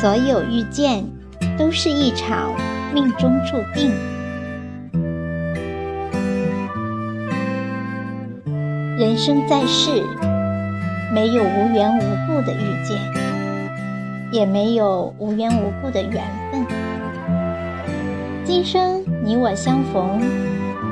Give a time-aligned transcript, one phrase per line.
[0.00, 1.04] 所有遇见，
[1.58, 2.54] 都是一场
[2.94, 3.92] 命中注定。
[8.98, 10.02] 人生在世，
[11.12, 12.98] 没有无缘无故的遇见，
[14.32, 16.64] 也没有无缘无故的缘分。
[18.42, 20.22] 今生你我相逢，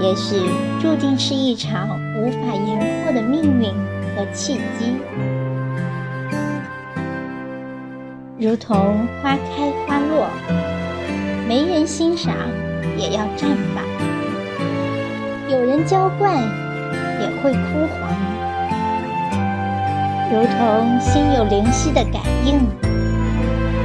[0.00, 0.34] 也许
[0.80, 3.70] 注定是一场无法言破的命运
[4.16, 4.96] 和契机。
[8.38, 10.28] 如同花开花落，
[11.48, 12.34] 没人欣赏
[12.96, 13.82] 也要绽放；
[15.50, 16.66] 有人浇灌。
[17.18, 18.12] 也会枯黄，
[20.30, 22.60] 如同心有灵犀的感应，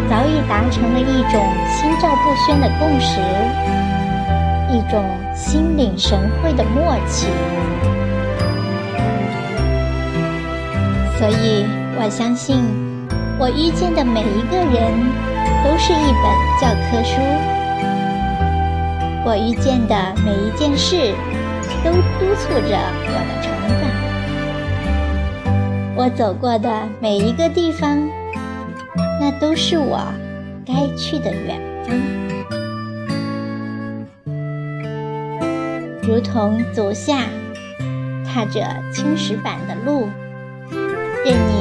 [0.09, 3.21] 早已达成了一种心照不宣的共识，
[4.69, 5.01] 一种
[5.33, 7.27] 心领神会的默契。
[11.17, 11.65] 所以
[11.97, 12.65] 我相信，
[13.41, 14.93] 我遇见的每一个人，
[15.63, 16.23] 都是一本
[16.61, 17.19] 教科书；
[19.25, 21.15] 我遇见的每一件事。
[21.83, 23.49] 都督促着我的成
[23.81, 23.81] 长。
[25.95, 28.07] 我走过的每一个地方，
[29.19, 29.99] 那都是我
[30.63, 31.95] 该去的远方。
[36.03, 37.23] 如同足下
[38.23, 38.61] 踏着
[38.93, 40.07] 青石板的路，
[41.25, 41.60] 任你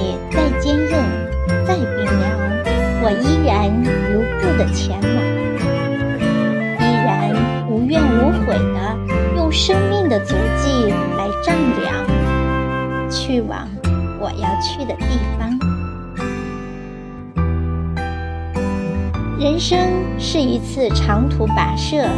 [3.10, 5.10] 我依然如故的前往，
[6.78, 7.34] 依然
[7.68, 8.96] 无怨无悔的
[9.34, 9.50] 用。
[9.50, 11.92] 生命的足迹来丈量，
[13.10, 13.68] 去往
[14.20, 15.58] 我要去的地方。
[19.40, 19.76] 人生
[20.16, 22.08] 是一次长途跋涉，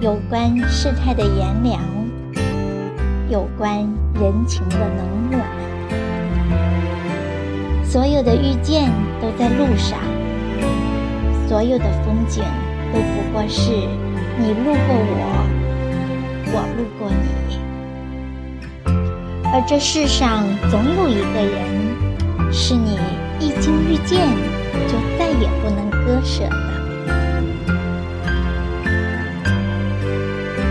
[0.00, 1.80] 有关世态的炎凉，
[3.30, 3.74] 有关
[4.20, 5.42] 人情的冷暖。
[7.90, 9.98] 所有的遇见都在路上，
[11.48, 12.44] 所有的风景
[12.92, 13.70] 都不过是
[14.38, 15.48] 你路过我。
[16.52, 17.58] 我路过你，
[19.46, 22.98] 而这世上总有一个人，是你
[23.40, 24.28] 一经遇见
[24.86, 26.56] 就再也不能割舍的。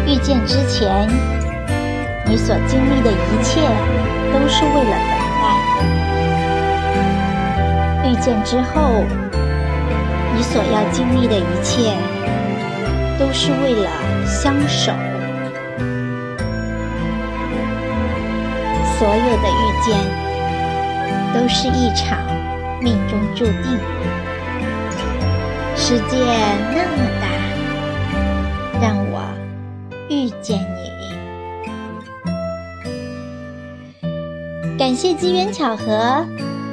[0.06, 1.09] 遇见之前，
[2.27, 3.59] 你所经历的一切
[4.31, 5.45] 都是为了等待；
[8.22, 9.03] 见之后，
[10.35, 11.94] 你所要经历的一切
[13.17, 13.89] 都是为了
[14.25, 14.91] 相守。
[18.97, 19.95] 所有的遇见，
[21.33, 22.17] 都是一场
[22.81, 23.79] 命中注定。
[25.75, 26.17] 世界
[26.73, 27.27] 那么大，
[28.81, 29.22] 让我
[30.09, 30.88] 遇见你。
[34.77, 36.25] 感谢机缘巧合，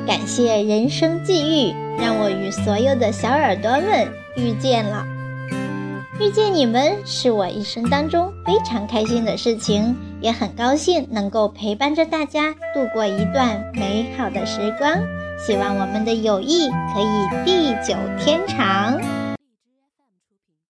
[0.07, 4.07] 感谢人生际遇，让我与所有的小耳朵们
[4.37, 5.05] 遇见了。
[6.21, 14.95] 遇见你们是我一生当中非常开心的事情，也很高兴能够陪伴着大家度过一段美好的时光。
[15.39, 19.24] 希望我们的友谊可以地久天长。